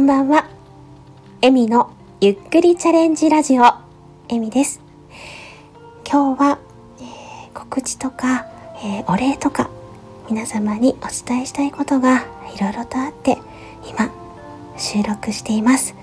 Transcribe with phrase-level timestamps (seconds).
[0.00, 0.48] んばんは。
[1.42, 1.92] エミの
[2.22, 3.64] ゆっくりチャレンジラジオ、
[4.30, 4.80] エミです。
[6.10, 6.58] 今日は、
[6.98, 8.46] えー、告知とか、
[8.82, 9.68] えー、お礼とか、
[10.30, 12.24] 皆様にお伝えしたいことが
[12.54, 13.36] いろいろとあって、
[13.86, 14.10] 今、
[14.78, 15.94] 収録しています。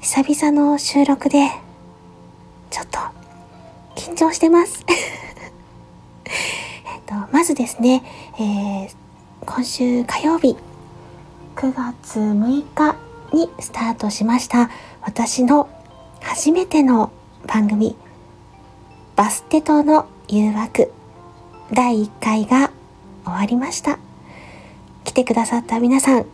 [0.00, 1.48] 久々の収録で、
[2.68, 2.98] ちょっと、
[3.94, 4.84] 緊張してます。
[6.84, 8.02] えっと、まずですね、
[8.38, 8.90] えー、
[9.46, 10.54] 今週火曜日、
[11.56, 14.70] 9月6日にスタートしました。
[15.02, 15.68] 私の
[16.20, 17.12] 初めての
[17.46, 17.96] 番組
[19.14, 20.92] バステとの誘惑
[21.72, 22.70] 第1回が
[23.24, 23.98] 終わりました。
[25.04, 26.26] 来てくださった皆さん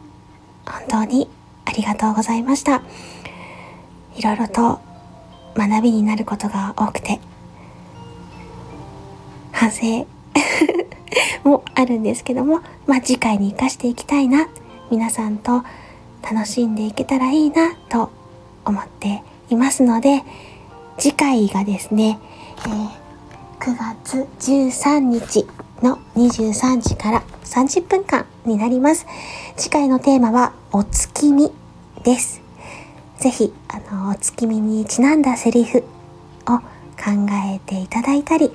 [0.67, 1.29] 本当に
[1.65, 2.83] ありがとうございました。
[4.17, 4.81] いろいろと
[5.55, 7.21] 学びになることが多くて
[9.53, 10.07] 反省
[11.45, 14.49] もあるんですけどもまあ次回に生かしていきたいな。
[14.91, 15.63] 皆さんと
[16.23, 18.11] 楽しんでいけたらいいなと
[18.65, 20.23] 思っていますので
[20.99, 22.19] 次回がですね、
[22.67, 23.03] えー、
[23.59, 25.47] 9月13日
[25.83, 29.07] の23時から30分間になります。
[29.57, 31.53] 次回のテーマはお月見
[32.05, 32.41] です。
[33.19, 35.79] ぜひあのお月見にちなんだセリフ
[36.47, 36.65] を考
[37.55, 38.51] えていただいたり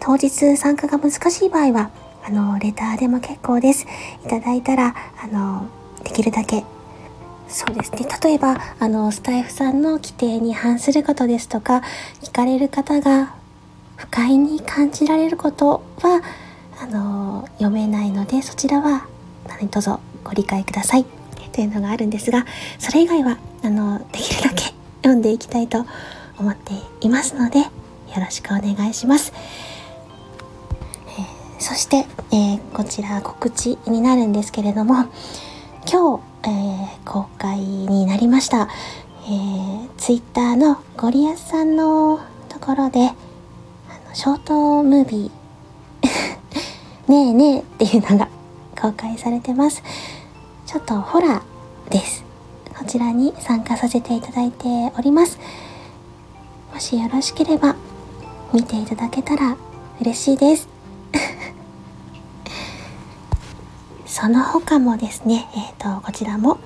[0.00, 1.90] 当日参加が難しい場合は
[2.24, 3.86] あのレターでも結構です。
[4.24, 5.68] いただいたらあの
[6.04, 6.64] できるだけ
[7.48, 11.82] そうですね例えばあのスタイフさんの規定に反することですとか
[12.22, 13.34] 聞かれる方が
[13.96, 16.22] 不快に感じられることは
[16.80, 19.06] あの読めないのでそちらは
[19.48, 19.90] 何卒
[20.24, 21.04] ご理解ください
[21.52, 22.44] というのがあるんですが
[22.78, 25.86] それ以外はあのできるだけ読んでいきたいと
[26.38, 27.66] 思っていますのでよ
[28.16, 29.32] ろしくお願いします。
[31.18, 35.06] えそして、えー、こちら告知になるんですけれども
[35.90, 38.68] 今日、えー、公開になりました、
[39.24, 43.12] えー、ツイッターのゴリアスさんのところであ
[44.08, 48.28] のショートムービー ねえねえっていうのが
[48.80, 49.82] 公開されてます。
[50.66, 52.24] ちょっとホラーです。
[52.76, 55.38] こちらに参加させていただいております。
[56.72, 57.74] もしよろしければ
[58.52, 59.56] 見ていただけたら
[60.00, 60.75] 嬉しいです。
[64.18, 66.56] その他もですね、えーと、こちらも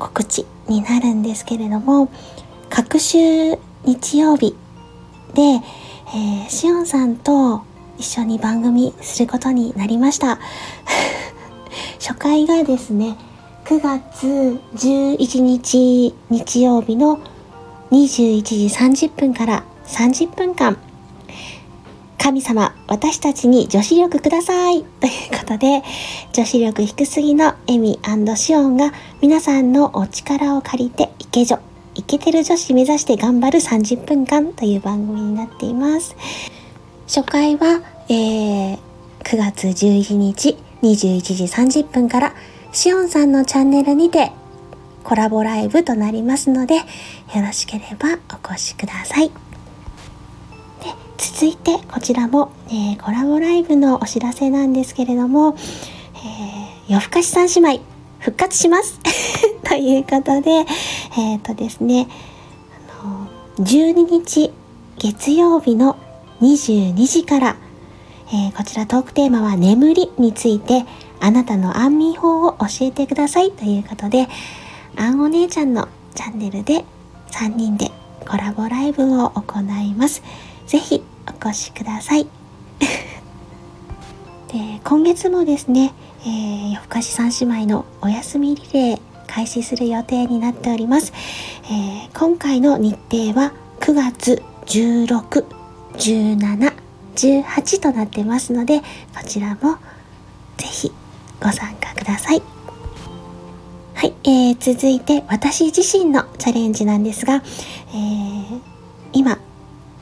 [0.00, 2.10] 告知になるんですけれども
[2.70, 4.56] 各週日曜日
[5.32, 7.62] で、えー、しおんさんと
[7.98, 10.40] 一緒に番組することになりました。
[12.02, 13.16] 初回がですね
[13.64, 17.20] 9月11日日曜日の
[17.92, 18.66] 21時
[19.06, 20.76] 30分から30分間
[22.22, 25.82] 神様、私たちに女子力ください ということで、
[26.32, 27.98] 女子力低すぎのエミ
[28.36, 31.58] シオンが皆さんのお力を借りてイケ女、
[31.96, 36.14] イケてる女子目指して頑張る30分間という番組になっています。
[37.08, 38.78] 初回は、えー、
[39.24, 41.44] 9月11日21時
[41.82, 42.34] 30分から
[42.70, 44.30] シオンさんのチャンネルにて
[45.02, 46.82] コラボライブとなりますので、よ
[47.44, 49.51] ろしければお越しください。
[51.18, 55.56] 続いてこちらも、えー、コラボライブのお知らせなんですけれども、
[56.14, 57.84] えー、夜更かし三姉妹
[58.18, 59.00] 復活します
[59.68, 62.08] ということで、えっ、ー、とですね、
[63.00, 63.26] あの
[63.64, 64.52] 12日
[64.98, 65.96] 月曜日の
[66.40, 67.56] 22時から、
[68.28, 70.84] えー、こちらトークテーマは眠りについて
[71.20, 74.28] あなたの安眠法を教えてくださいということで、
[74.96, 76.84] あんお姉ちゃんのチャンネルで
[77.30, 77.90] 3人で
[78.28, 80.22] コラボライブを行います。
[80.72, 82.24] ぜひお越しください。
[84.48, 91.12] で今月もですね、えー、夜更かし三姉妹のお休みリレー開始する予定になっております。
[91.66, 95.44] えー、今回の日程は9月16、
[95.98, 96.72] 17、
[97.16, 98.86] 18となってますので、こ
[99.26, 99.76] ちらも
[100.56, 100.90] ぜひ
[101.42, 102.40] ご参加ください。
[103.92, 108.60] はい、えー、続いて私自身のチャレンジなんですが、えー、
[109.12, 109.38] 今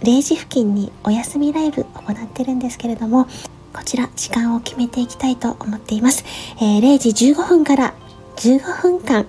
[0.02, 3.26] 0時付近にお休みライブ行ってるんですけれども、
[3.72, 6.24] こちら時間を決めていきたいと思っています。
[6.56, 7.94] えー、0時15分から
[8.36, 9.26] 15分間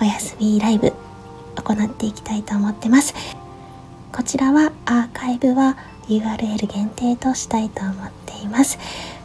[0.00, 0.92] お休みライブ
[1.54, 3.14] 行っていきたいと思ってます。
[4.12, 5.76] こちらはアーカイブは
[6.08, 8.78] URL 限定としたいと思っています。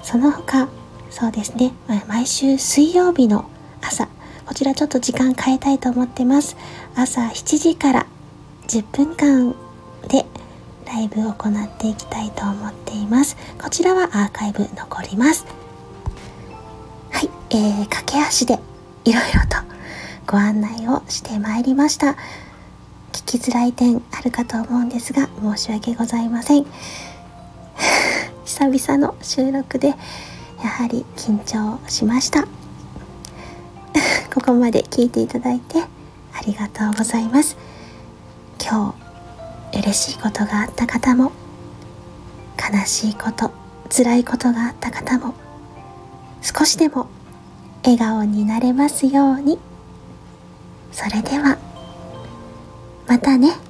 [0.04, 0.70] その他、
[1.10, 1.74] そうですね、
[2.08, 3.50] 毎週水曜日の
[3.82, 4.08] 朝、
[4.46, 6.56] こちらちょっと時間変えたいと思ってます。
[6.96, 8.06] 朝7時から
[8.68, 9.56] 10分間
[10.08, 10.26] で
[10.86, 13.36] ライブを行っていきたいと思っています。
[13.62, 15.46] こちらはアーカイブ残ります。
[17.12, 18.60] はい、えー、駆け足で
[19.04, 19.58] いろいろと
[20.26, 22.16] ご案内をしてまいりました。
[23.12, 26.66] 聞きづらい点あるかと思うんですが申し訳ございません。
[28.46, 32.48] 久々の収録でやはり緊張しました。
[34.34, 37.58] ここまで聞いていただいてありがとうございます。
[38.60, 39.07] 今日
[39.74, 41.32] 嬉しいことがあった方も
[42.58, 43.52] 悲しいこと
[43.90, 45.34] 辛いことがあった方も
[46.42, 47.08] 少しでも
[47.84, 49.60] 笑顔になれますように。
[50.92, 51.58] それでは
[53.08, 53.67] またね。